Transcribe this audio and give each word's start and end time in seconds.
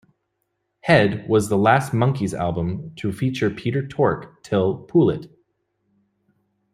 "Head" 0.79 1.29
was 1.29 1.47
the 1.47 1.59
last 1.59 1.91
Monkees 1.91 2.33
album 2.35 2.95
to 2.95 3.13
feature 3.13 3.51
Peter 3.51 3.87
Tork 3.87 4.41
till 4.41 4.77
"Pool 4.87 5.11
It! 5.11 5.31